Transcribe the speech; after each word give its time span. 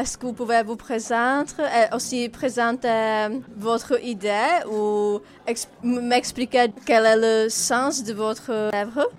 Est-ce 0.00 0.16
que 0.16 0.24
vous 0.24 0.32
pouvez 0.32 0.62
vous 0.62 0.76
présenter, 0.76 1.52
euh, 1.60 1.94
aussi 1.94 2.30
présenter 2.30 3.28
votre 3.58 4.02
idée 4.02 4.64
ou 4.72 5.20
m'expliquer 5.82 6.68
quel 6.86 7.04
est 7.04 7.16
le 7.44 7.50
sens 7.50 8.02
de 8.02 8.14
votre 8.14 8.50
œuvre? 8.50 9.10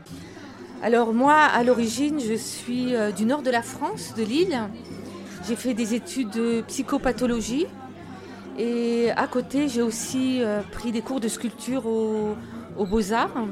Alors 0.81 1.13
moi, 1.13 1.35
à 1.35 1.61
l'origine, 1.61 2.19
je 2.19 2.33
suis 2.33 2.95
euh, 2.95 3.11
du 3.11 3.25
nord 3.25 3.43
de 3.43 3.51
la 3.51 3.61
France, 3.61 4.15
de 4.17 4.23
Lille. 4.23 4.59
J'ai 5.47 5.55
fait 5.55 5.75
des 5.75 5.93
études 5.93 6.31
de 6.31 6.61
psychopathologie 6.61 7.67
et 8.57 9.11
à 9.15 9.27
côté, 9.27 9.67
j'ai 9.67 9.83
aussi 9.83 10.41
euh, 10.41 10.61
pris 10.71 10.91
des 10.91 11.01
cours 11.01 11.19
de 11.19 11.27
sculpture 11.27 11.85
aux 11.85 12.35
au 12.75 12.85
Beaux-Arts. 12.87 13.45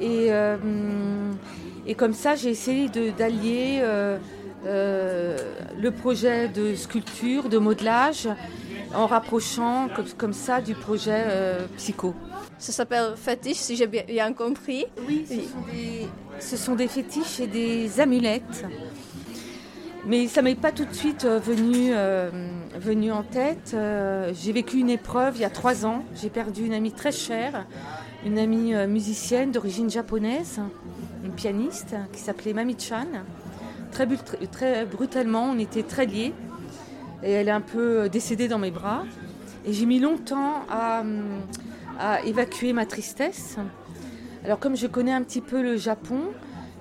Et, 0.00 0.30
et, 1.86 1.94
comme 1.94 2.12
ça, 2.12 2.36
j'ai 2.36 2.50
essayé 2.50 2.88
d'allier 2.88 3.80
euh, 3.80 4.18
le 4.64 5.90
projet 5.90 6.48
de 6.48 6.74
sculpture, 6.74 7.48
de 7.48 7.58
modelage, 7.58 8.28
en 8.94 9.06
rapprochant 9.06 9.88
comme, 10.16 10.32
ça 10.32 10.60
du 10.60 10.74
projet 10.74 11.24
euh, 11.26 11.66
psycho. 11.76 12.14
Ça 12.58 12.72
s'appelle 12.72 13.14
fétiche, 13.16 13.58
si 13.58 13.76
j'ai 13.76 13.86
bien 13.86 14.32
compris. 14.32 14.86
Oui, 15.06 15.26
ce 16.38 16.56
sont, 16.56 16.74
des, 16.74 16.88
fétiches 16.88 17.40
et 17.40 17.46
des 17.46 18.00
amulettes. 18.00 18.64
Mais 20.06 20.28
ça 20.28 20.42
m'est 20.42 20.54
pas 20.54 20.70
tout 20.70 20.84
de 20.84 20.92
suite 20.92 21.24
euh, 21.24 21.38
venu, 21.38 21.92
venu 22.78 23.10
en 23.10 23.22
tête. 23.22 23.76
j'ai 24.32 24.52
vécu 24.52 24.78
une 24.78 24.90
épreuve 24.90 25.36
il 25.36 25.40
y 25.42 25.46
a 25.46 25.50
trois 25.50 25.86
ans. 25.86 26.04
J'ai 26.14 26.30
perdu 26.30 26.66
une 26.66 26.74
amie 26.74 26.92
très 26.92 27.12
chère, 27.12 27.66
une 28.24 28.38
amie 28.38 28.74
musicienne 28.86 29.50
d'origine 29.50 29.90
japonaise, 29.90 30.60
une 31.24 31.32
pianiste 31.32 31.94
qui 32.12 32.20
s'appelait 32.20 32.52
Mami 32.52 32.76
Chan 32.78 33.06
très, 33.94 34.84
brutalement, 34.84 35.50
on 35.50 35.58
était 35.58 35.82
très 35.82 36.06
liés. 36.06 36.34
Et 37.22 37.30
elle 37.30 37.48
est 37.48 37.52
un 37.52 37.60
peu 37.62 38.08
décédée 38.08 38.48
dans 38.48 38.58
mes 38.58 38.70
bras. 38.70 39.04
Et 39.64 39.72
j'ai 39.72 39.86
mis 39.86 39.98
longtemps 39.98 40.66
à, 40.68 41.02
évacuer 42.24 42.72
ma 42.72 42.86
tristesse. 42.86 43.56
Alors 44.44 44.58
comme 44.58 44.76
je 44.76 44.86
connais 44.86 45.12
un 45.12 45.22
petit 45.22 45.40
peu 45.40 45.62
le 45.62 45.76
Japon, 45.76 46.20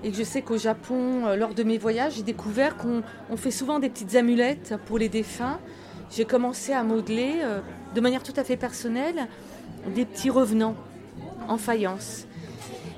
et 0.04 0.12
que 0.12 0.18
je 0.18 0.24
sais 0.24 0.42
qu'au 0.42 0.58
Japon, 0.58 1.28
euh, 1.28 1.36
lors 1.38 1.54
de 1.54 1.64
mes 1.64 1.78
voyages, 1.78 2.16
j'ai 2.16 2.24
découvert 2.24 2.76
qu'on 2.76 3.38
fait 3.38 3.52
souvent 3.52 3.80
des 3.80 3.90
petites 3.90 4.16
amulettes 4.16 4.76
pour 4.86 4.98
les 4.98 5.08
défunts. 5.08 5.60
J'ai 6.12 6.26
commencé 6.26 6.74
à 6.74 6.84
modeler 6.84 7.36
euh, 7.42 7.62
de 7.96 8.02
manière 8.02 8.22
tout 8.22 8.34
à 8.36 8.44
fait 8.44 8.58
personnelle 8.58 9.28
des 9.96 10.04
petits 10.04 10.30
revenants 10.30 10.76
en 11.48 11.58
faïence. 11.58 12.26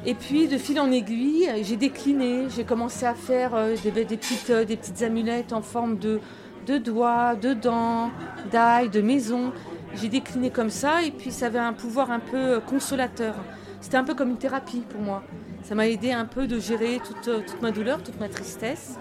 Et 0.07 0.13
puis, 0.13 0.47
de 0.47 0.57
fil 0.59 0.79
en 0.79 0.91
aiguille, 0.91 1.49
j'ai 1.63 1.77
décliné. 1.77 2.45
J'ai 2.55 2.63
commencé 2.63 3.07
à 3.07 3.15
faire 3.15 3.55
euh, 3.55 3.75
des, 3.83 3.91
petites, 3.91 4.51
euh, 4.51 4.63
des 4.63 4.77
petites 4.77 5.01
amulettes 5.01 5.51
en 5.51 5.63
forme 5.63 5.97
de, 5.97 6.19
de 6.67 6.77
doigts, 6.77 7.33
de 7.35 7.55
dents, 7.55 8.11
d'ail, 8.51 8.89
de 8.89 9.01
maison. 9.01 9.51
J'ai 9.95 10.07
décliné 10.07 10.51
comme 10.51 10.69
ça 10.69 11.01
et 11.01 11.09
puis 11.09 11.31
ça 11.31 11.47
avait 11.47 11.57
un 11.57 11.73
pouvoir 11.73 12.11
un 12.11 12.19
peu 12.19 12.37
euh, 12.37 12.59
consolateur. 12.59 13.33
C'était 13.81 13.97
un 13.97 14.03
peu 14.03 14.13
comme 14.13 14.29
une 14.29 14.37
thérapie 14.37 14.83
pour 14.87 15.01
moi. 15.01 15.23
Ça 15.63 15.73
m'a 15.73 15.87
aidé 15.87 16.11
un 16.11 16.25
peu 16.25 16.45
de 16.45 16.59
gérer 16.59 16.99
toute, 17.03 17.45
toute, 17.47 17.61
ma 17.63 17.71
douleur, 17.71 18.03
toute 18.03 18.19
ma 18.19 18.29
tristesse. 18.29 18.99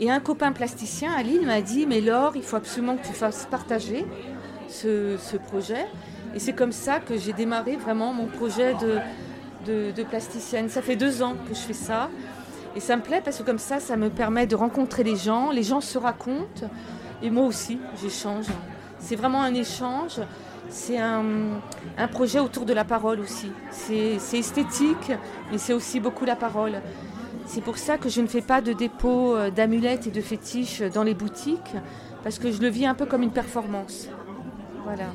Et 0.00 0.10
un 0.10 0.20
copain 0.20 0.52
plasticien 0.52 1.12
à 1.12 1.22
Lille 1.22 1.46
m'a 1.46 1.62
dit 1.62 1.86
Mais 1.86 2.02
Laure, 2.02 2.32
il 2.36 2.42
faut 2.42 2.56
absolument 2.56 2.98
que 2.98 3.06
tu 3.06 3.14
fasses 3.14 3.48
partager 3.50 4.04
ce, 4.68 5.16
ce 5.16 5.38
projet. 5.38 5.86
Et 6.34 6.38
c'est 6.38 6.52
comme 6.52 6.72
ça 6.72 7.00
que 7.00 7.16
j'ai 7.16 7.32
démarré 7.32 7.76
vraiment 7.76 8.12
mon 8.12 8.26
projet 8.26 8.74
de, 8.74 8.98
de, 9.66 10.02
plasticienne. 10.02 10.68
Ça 10.68 10.82
fait 10.82 10.96
deux 10.96 11.22
ans 11.22 11.34
que 11.48 11.54
je 11.54 11.60
fais 11.60 11.72
ça. 11.72 12.10
Et 12.76 12.80
ça 12.80 12.96
me 12.96 13.02
plaît 13.02 13.20
parce 13.24 13.38
que 13.38 13.42
comme 13.42 13.58
ça, 13.58 13.80
ça 13.80 13.96
me 13.96 14.10
permet 14.10 14.46
de 14.46 14.54
rencontrer 14.56 15.02
les 15.02 15.16
gens. 15.16 15.50
Les 15.50 15.62
gens 15.62 15.80
se 15.80 15.98
racontent. 15.98 16.68
Et 17.22 17.30
moi 17.30 17.46
aussi, 17.46 17.78
j'échange. 18.00 18.46
C'est 18.98 19.16
vraiment 19.16 19.42
un 19.42 19.54
échange. 19.54 20.20
C'est 20.68 20.98
un, 20.98 21.24
projet 22.12 22.38
autour 22.38 22.64
de 22.64 22.72
la 22.72 22.84
parole 22.84 23.20
aussi. 23.20 23.50
C'est 23.70 24.38
esthétique, 24.38 25.12
mais 25.50 25.58
c'est 25.58 25.72
aussi 25.72 25.98
beaucoup 25.98 26.24
la 26.24 26.36
parole. 26.36 26.80
C'est 27.46 27.60
pour 27.60 27.78
ça 27.78 27.98
que 27.98 28.08
je 28.08 28.20
ne 28.20 28.28
fais 28.28 28.42
pas 28.42 28.60
de 28.60 28.72
dépôt 28.72 29.34
euh, 29.34 29.50
d'amulettes 29.50 30.06
et 30.06 30.12
de 30.12 30.20
fétiches 30.20 30.82
dans 30.82 31.02
les 31.02 31.14
boutiques, 31.14 31.74
parce 32.22 32.38
que 32.38 32.52
je 32.52 32.60
le 32.60 32.68
vis 32.68 32.86
un 32.86 32.94
peu 32.94 33.06
comme 33.06 33.24
une 33.24 33.32
performance. 33.32 34.08
Voilà. 34.84 35.06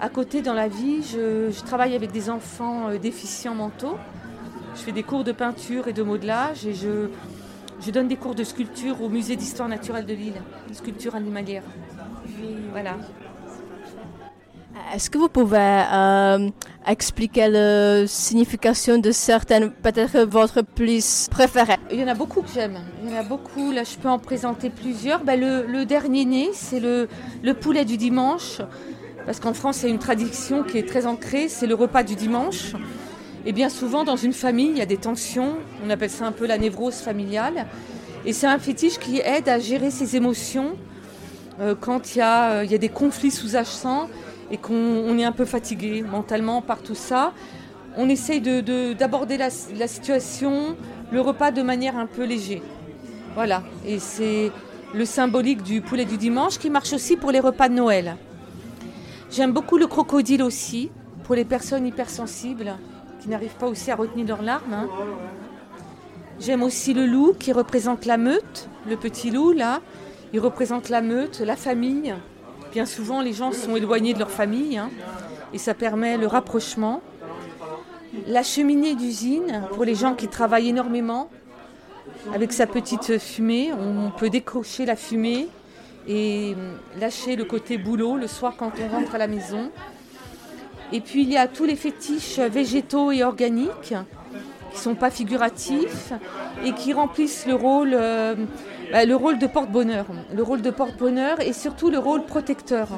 À 0.00 0.08
côté, 0.08 0.40
dans 0.40 0.54
la 0.54 0.66
vie, 0.66 1.02
je, 1.02 1.50
travaille 1.66 1.94
avec 1.94 2.10
des 2.10 2.30
enfants 2.30 2.88
euh, 2.88 2.96
déficients 2.96 3.54
mentaux. 3.54 3.98
Je 4.74 4.80
fais 4.80 4.92
des 4.92 5.02
cours 5.02 5.24
de 5.24 5.32
peinture 5.32 5.88
et 5.88 5.92
de 5.92 6.02
modelage 6.02 6.64
et 6.64 6.72
je, 6.72 7.08
je 7.84 7.90
donne 7.90 8.08
des 8.08 8.16
cours 8.16 8.34
de 8.34 8.42
sculpture 8.42 9.02
au 9.02 9.10
musée 9.10 9.36
d'histoire 9.36 9.68
naturelle 9.68 10.06
de 10.06 10.14
Lille, 10.14 10.40
sculpture 10.72 11.14
animalière. 11.14 11.64
Voilà. 12.70 12.96
Est-ce 14.94 15.10
que 15.10 15.18
vous 15.18 15.28
pouvez 15.28 15.82
euh, 15.92 16.48
expliquer 16.86 17.48
la 17.48 18.06
signification 18.06 18.96
de 18.96 19.10
certaines, 19.10 19.70
peut-être 19.70 20.20
votre 20.20 20.62
plus 20.62 21.28
préférée? 21.30 21.76
Il 21.90 22.00
y 22.00 22.04
en 22.04 22.08
a 22.08 22.14
beaucoup 22.14 22.40
que 22.40 22.48
j'aime. 22.48 22.78
Il 23.04 23.10
y 23.10 23.14
en 23.14 23.18
a 23.18 23.22
beaucoup. 23.22 23.70
Là, 23.70 23.84
je 23.84 23.96
peux 23.96 24.08
en 24.08 24.18
présenter 24.18 24.70
plusieurs. 24.70 25.22
Ben, 25.24 25.38
le, 25.38 25.84
dernier 25.84 26.24
né, 26.24 26.48
c'est 26.54 26.80
le, 26.80 27.06
le 27.42 27.52
poulet 27.52 27.84
du 27.84 27.98
dimanche. 27.98 28.62
Parce 29.26 29.40
qu'en 29.40 29.54
France, 29.54 29.82
il 29.82 29.86
y 29.86 29.88
a 29.88 29.90
une 29.92 29.98
tradition 29.98 30.62
qui 30.62 30.78
est 30.78 30.88
très 30.88 31.06
ancrée, 31.06 31.48
c'est 31.48 31.66
le 31.66 31.74
repas 31.74 32.02
du 32.02 32.14
dimanche. 32.14 32.74
Et 33.46 33.52
bien 33.52 33.68
souvent, 33.68 34.04
dans 34.04 34.16
une 34.16 34.32
famille, 34.32 34.70
il 34.70 34.78
y 34.78 34.82
a 34.82 34.86
des 34.86 34.96
tensions, 34.96 35.56
on 35.84 35.90
appelle 35.90 36.10
ça 36.10 36.26
un 36.26 36.32
peu 36.32 36.46
la 36.46 36.58
névrose 36.58 36.96
familiale. 36.96 37.66
Et 38.26 38.32
c'est 38.32 38.46
un 38.46 38.58
fétiche 38.58 38.98
qui 38.98 39.18
aide 39.18 39.48
à 39.48 39.58
gérer 39.58 39.90
ses 39.90 40.16
émotions 40.16 40.76
euh, 41.60 41.74
quand 41.78 42.14
il 42.14 42.18
y, 42.18 42.22
a, 42.22 42.50
euh, 42.50 42.64
il 42.64 42.70
y, 42.70 42.74
a, 42.74 42.78
des 42.78 42.90
conflits 42.90 43.30
sous-jacents 43.30 44.08
et 44.50 44.58
qu'on 44.58 45.18
est 45.18 45.24
un 45.24 45.32
peu 45.32 45.46
fatigué 45.46 46.02
mentalement 46.02 46.60
par 46.60 46.82
tout 46.82 46.94
ça. 46.94 47.32
On 47.96 48.08
essaye 48.08 48.40
d'aborder 48.40 49.36
la, 49.36 49.48
la 49.78 49.88
situation, 49.88 50.76
le 51.10 51.20
repas 51.20 51.50
de 51.50 51.62
manière 51.62 51.96
un 51.96 52.06
peu 52.06 52.24
léger. 52.24 52.62
Voilà. 53.34 53.62
Et 53.86 53.98
c'est 53.98 54.52
le 54.92 55.04
symbolique 55.04 55.62
du 55.62 55.80
poulet 55.80 56.04
du 56.04 56.16
dimanche 56.16 56.58
qui 56.58 56.68
marche 56.68 56.92
aussi 56.92 57.16
pour 57.16 57.30
les 57.30 57.40
repas 57.40 57.68
de 57.68 57.74
Noël. 57.74 58.16
J'aime 59.30 59.52
beaucoup 59.52 59.78
le 59.78 59.86
crocodile 59.86 60.42
aussi, 60.42 60.90
pour 61.22 61.36
les 61.36 61.44
personnes 61.44 61.86
hypersensibles 61.86 62.74
qui 63.20 63.28
n'arrivent 63.28 63.54
pas 63.54 63.68
aussi 63.68 63.92
à 63.92 63.94
retenir 63.94 64.26
leurs 64.26 64.42
larmes. 64.42 64.72
Hein. 64.72 64.88
J'aime 66.40 66.64
aussi 66.64 66.94
le 66.94 67.06
loup 67.06 67.34
qui 67.38 67.52
représente 67.52 68.06
la 68.06 68.16
meute, 68.16 68.68
le 68.88 68.96
petit 68.96 69.30
loup 69.30 69.52
là. 69.52 69.80
Il 70.32 70.40
représente 70.40 70.88
la 70.88 71.00
meute, 71.00 71.38
la 71.38 71.54
famille. 71.54 72.12
Bien 72.72 72.86
souvent, 72.86 73.20
les 73.20 73.32
gens 73.32 73.52
sont 73.52 73.76
éloignés 73.76 74.14
de 74.14 74.18
leur 74.18 74.30
famille 74.32 74.78
hein, 74.78 74.90
et 75.52 75.58
ça 75.58 75.74
permet 75.74 76.16
le 76.16 76.26
rapprochement. 76.26 77.00
La 78.26 78.42
cheminée 78.42 78.96
d'usine, 78.96 79.62
pour 79.74 79.84
les 79.84 79.94
gens 79.94 80.14
qui 80.14 80.26
travaillent 80.26 80.70
énormément, 80.70 81.30
avec 82.34 82.52
sa 82.52 82.66
petite 82.66 83.18
fumée, 83.18 83.72
on 83.72 84.10
peut 84.10 84.30
décrocher 84.30 84.86
la 84.86 84.96
fumée 84.96 85.48
et 86.08 86.54
lâcher 86.98 87.36
le 87.36 87.44
côté 87.44 87.78
boulot 87.78 88.16
le 88.16 88.26
soir 88.26 88.54
quand 88.56 88.72
on 88.82 88.88
rentre 88.88 89.14
à 89.14 89.18
la 89.18 89.26
maison. 89.26 89.70
Et 90.92 91.00
puis 91.00 91.22
il 91.22 91.30
y 91.30 91.36
a 91.36 91.46
tous 91.46 91.64
les 91.64 91.76
fétiches 91.76 92.38
végétaux 92.38 93.12
et 93.12 93.22
organiques 93.22 93.70
qui 93.82 93.94
ne 93.94 94.02
sont 94.74 94.94
pas 94.94 95.10
figuratifs 95.10 96.12
et 96.64 96.72
qui 96.72 96.92
remplissent 96.92 97.46
le 97.46 97.54
rôle, 97.54 97.90
euh, 97.92 98.34
bah, 98.92 99.04
le 99.04 99.14
rôle 99.14 99.38
de 99.38 99.46
porte-bonheur. 99.46 100.06
Le 100.34 100.42
rôle 100.42 100.62
de 100.62 100.70
porte-bonheur 100.70 101.40
et 101.40 101.52
surtout 101.52 101.90
le 101.90 101.98
rôle 101.98 102.24
protecteur. 102.24 102.88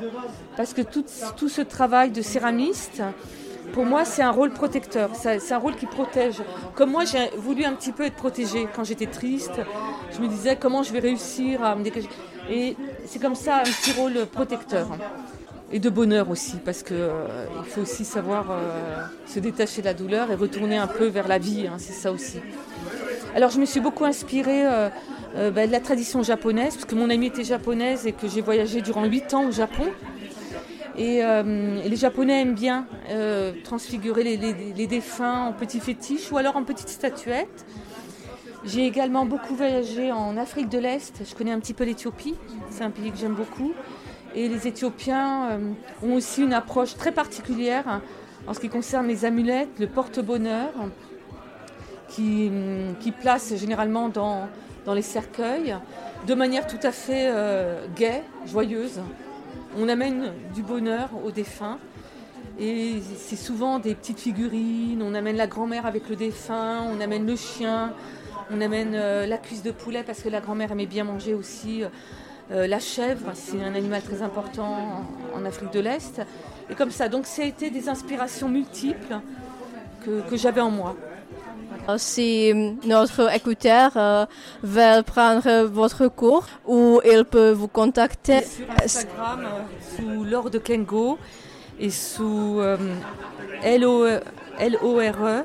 Parce 0.57 0.73
que 0.73 0.83
tout, 0.83 1.05
tout 1.37 1.49
ce 1.49 1.61
travail 1.61 2.11
de 2.11 2.23
céramiste, 2.23 3.03
pour 3.73 3.87
moi, 3.87 4.05
c'est 4.05 4.23
un 4.23 4.31
rôle 4.31 4.51
protecteur. 4.51 5.11
C'est 5.15 5.53
un 5.53 5.59
rôle 5.59 5.77
qui 5.77 5.87
protège. 5.87 6.43
Comme 6.75 6.91
moi, 6.91 7.05
j'ai 7.05 7.31
voulu 7.37 7.65
un 7.65 7.73
petit 7.73 7.93
peu 7.93 8.05
être 8.05 8.17
protégée. 8.17 8.69
Quand 8.75 8.85
j'étais 8.85 9.07
triste, 9.07 9.61
je 10.13 10.21
me 10.21 10.29
disais 10.29 10.57
comment 10.57 10.83
je 10.83 10.93
vais 10.93 11.01
réussir 11.01 11.65
à 11.65 11.75
me 11.75 11.83
dégager? 11.83 12.09
Et 12.51 12.77
c'est 13.07 13.21
comme 13.21 13.35
ça 13.35 13.59
un 13.59 13.63
petit 13.63 13.93
rôle 13.93 14.27
protecteur. 14.27 14.89
Et 15.75 15.79
de 15.79 15.89
bonheur 15.89 16.29
aussi, 16.29 16.57
parce 16.63 16.83
qu'il 16.83 16.97
euh, 16.97 17.27
faut 17.65 17.81
aussi 17.81 18.05
savoir 18.05 18.51
euh, 18.51 19.05
se 19.27 19.39
détacher 19.39 19.81
de 19.81 19.87
la 19.87 19.95
douleur 19.95 20.31
et 20.31 20.35
retourner 20.35 20.77
un 20.77 20.87
peu 20.87 21.07
vers 21.07 21.29
la 21.29 21.39
vie, 21.39 21.67
hein, 21.67 21.77
c'est 21.79 21.95
ça 21.95 22.13
aussi. 22.13 22.41
Alors 23.35 23.49
je 23.49 23.59
me 23.59 23.65
suis 23.65 23.81
beaucoup 23.81 24.05
inspirée 24.05 24.67
euh, 24.67 25.51
bah, 25.51 25.67
de 25.67 25.73
la 25.73 25.81
tradition 25.81 26.23
japonaise, 26.23 26.75
parce 26.75 26.85
que 26.85 26.95
mon 26.95 27.09
amie 27.09 27.29
était 27.29 27.45
japonaise 27.45 28.07
et 28.07 28.13
que 28.13 28.29
j'ai 28.29 28.43
voyagé 28.43 28.83
durant 28.83 29.07
8 29.07 29.33
ans 29.33 29.49
au 29.49 29.51
Japon. 29.51 29.87
Et, 30.97 31.23
les 31.23 31.97
Japonais 31.97 32.43
aiment 32.43 32.55
bien 32.55 32.87
transfigurer 33.65 34.23
les, 34.23 34.87
défunts 34.87 35.47
en 35.47 35.53
petits 35.53 35.81
fétiches 35.81 36.31
ou 36.33 36.39
alors 36.39 36.57
en 36.57 36.65
petites 36.65 36.89
statuettes. 36.89 37.67
J'ai 38.65 38.87
également 38.87 39.27
beaucoup 39.27 39.57
voyagé 39.57 40.13
en 40.13 40.37
Afrique 40.37 40.69
de 40.69 40.79
l'Est. 40.79 41.23
Je 41.29 41.35
connais 41.35 41.51
un 41.51 41.59
petit 41.59 41.75
peu 41.75 41.83
l'Éthiopie. 41.83 42.37
C'est 42.71 42.85
un 42.85 42.91
pays 42.91 43.11
que 43.11 43.19
j'aime 43.19 43.35
beaucoup. 43.35 43.73
Et 44.37 44.49
les 44.49 44.69
Éthiopiens 44.69 45.51
euh, 45.51 45.73
ont 46.03 46.15
aussi 46.15 46.43
une 46.43 46.53
approche 46.53 46.95
très 46.95 47.11
particulière 47.11 48.01
en 48.47 48.55
ce 48.55 48.61
qui 48.61 48.69
concerne 48.69 49.09
les 49.09 49.25
amulettes, 49.25 49.79
le 49.79 49.89
porte-bonheur, 49.89 50.71
qui, 52.09 52.51
qui 53.01 53.11
place 53.11 53.55
généralement 53.57 54.09
dans, 54.09 54.49
dans 54.85 54.95
les 54.95 55.03
cercueils. 55.03 55.77
de 56.27 56.35
manière 56.35 56.67
tout 56.67 56.81
à 56.83 56.93
fait 56.93 57.31
euh, 57.33 57.87
gaie, 57.97 58.23
joyeuse. 58.47 59.01
On 59.79 59.89
amène 59.89 60.33
du 60.55 60.63
bonheur 60.63 61.11
aux 61.25 61.31
défunts. 61.31 61.79
Et 62.59 62.97
c'est 63.17 63.37
souvent 63.37 63.79
des 63.79 63.95
petites 63.95 64.21
figurines. 64.21 65.03
On 65.03 65.15
amène 65.15 65.37
la 65.37 65.47
grand-mère 65.47 65.87
avec 65.87 66.09
le 66.09 66.17
défunt, 66.17 66.83
on 66.91 67.01
amène 67.01 67.27
le 67.27 67.37
chien, 67.37 67.95
on 68.51 68.61
amène 68.61 68.95
euh, 68.95 69.27
la 69.27 69.39
cuisse 69.39 69.63
de 69.63 69.71
poulet 69.71 70.03
parce 70.03 70.21
que 70.21 70.29
la 70.29 70.41
grand-mère 70.41 70.73
aimait 70.73 70.87
bien 70.87 71.05
manger 71.05 71.35
aussi. 71.35 71.83
Euh, 72.51 72.67
la 72.67 72.79
chèvre, 72.79 73.31
c'est 73.35 73.63
un 73.63 73.75
animal 73.75 74.03
très 74.03 74.23
important 74.23 75.07
en, 75.35 75.45
Afrique 75.45 75.73
de 75.73 75.81
l'Est. 75.81 76.21
Et 76.71 76.75
comme 76.75 76.91
ça, 76.91 77.09
donc 77.09 77.27
ça 77.27 77.43
a 77.43 77.47
été 77.47 77.71
des 77.71 77.89
inspirations 77.89 78.49
multiples 78.49 79.19
que 80.05 80.37
j'avais 80.37 80.61
en 80.61 80.71
moi. 80.71 80.97
Si 81.99 82.53
notre 82.85 83.35
écouteur 83.35 83.93
euh, 83.97 84.25
veut 84.63 85.03
prendre 85.03 85.65
votre 85.65 86.07
cours, 86.09 86.47
ou 86.67 87.01
il 87.05 87.25
peut 87.25 87.51
vous 87.51 87.69
contacter 87.69 88.43
sur 88.43 88.67
Instagram 88.83 89.45
euh, 89.45 89.61
sous 89.97 90.25
Lord 90.25 90.51
Kengo 90.65 91.19
et 91.79 91.91
sous 91.91 92.59
euh, 92.61 92.79
L-O-R-E 93.63 95.45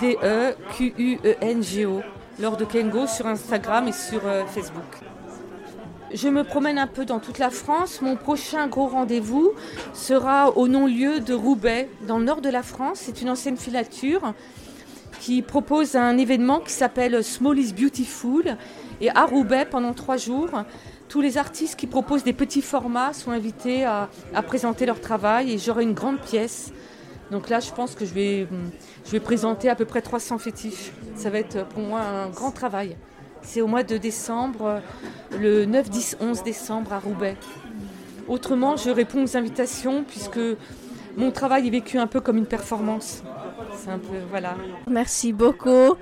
D-E-Q-U-E-N-G-O. 0.00 2.00
Lord 2.40 2.66
Kengo 2.66 3.06
sur 3.06 3.26
Instagram 3.26 3.88
et 3.88 3.92
sur 3.92 4.22
Facebook. 4.48 4.82
Je 6.14 6.28
me 6.28 6.44
promène 6.44 6.78
un 6.78 6.86
peu 6.86 7.04
dans 7.04 7.18
toute 7.18 7.38
la 7.38 7.50
France. 7.50 8.00
Mon 8.00 8.16
prochain 8.16 8.68
gros 8.68 8.86
rendez-vous 8.86 9.52
sera 9.92 10.56
au 10.56 10.66
non-lieu 10.66 11.20
de 11.20 11.34
Roubaix, 11.34 11.90
dans 12.08 12.18
le 12.18 12.24
nord 12.24 12.40
de 12.40 12.48
la 12.48 12.62
France. 12.62 13.00
C'est 13.02 13.20
une 13.20 13.28
ancienne 13.28 13.58
filature 13.58 14.32
qui 15.22 15.40
propose 15.40 15.94
un 15.94 16.18
événement 16.18 16.58
qui 16.58 16.72
s'appelle 16.72 17.22
Small 17.22 17.56
is 17.56 17.72
Beautiful. 17.72 18.56
Et 19.00 19.08
à 19.10 19.24
Roubaix, 19.24 19.64
pendant 19.70 19.92
trois 19.92 20.16
jours, 20.16 20.50
tous 21.08 21.20
les 21.20 21.38
artistes 21.38 21.76
qui 21.76 21.86
proposent 21.86 22.24
des 22.24 22.32
petits 22.32 22.60
formats 22.60 23.12
sont 23.12 23.30
invités 23.30 23.84
à, 23.84 24.08
présenter 24.44 24.84
leur 24.84 25.00
travail 25.00 25.52
et 25.52 25.58
j'aurai 25.58 25.84
une 25.84 25.94
grande 25.94 26.18
pièce. 26.18 26.72
Donc 27.30 27.50
là, 27.50 27.60
je 27.60 27.70
pense 27.70 27.94
que 27.94 28.04
je 28.04 28.12
vais, 28.12 28.48
présenter 29.20 29.68
à 29.68 29.76
peu 29.76 29.84
près 29.84 30.02
300 30.02 30.38
fétiches. 30.38 30.90
Ça 31.14 31.30
va 31.30 31.38
être 31.38 31.66
pour 31.66 31.84
moi 31.84 32.00
un 32.00 32.28
grand 32.28 32.50
travail. 32.50 32.96
C'est 33.42 33.60
au 33.60 33.68
mois 33.68 33.84
de 33.84 33.98
décembre, 33.98 34.80
le 35.38 35.66
9, 35.66 35.88
10, 35.88 36.16
11 36.20 36.42
décembre 36.42 36.92
à 36.92 36.98
Roubaix. 36.98 37.36
Autrement, 38.26 38.76
je 38.76 38.90
réponds 38.90 39.22
aux 39.22 39.36
invitations 39.36 40.02
puisque 40.02 40.40
mon 41.16 41.30
travail 41.30 41.68
est 41.68 41.70
vécu 41.70 41.98
un 41.98 42.08
peu 42.08 42.20
comme 42.20 42.38
une 42.38 42.46
performance. 42.46 43.22
Merci 44.86 45.32
beaucoup. 45.32 45.96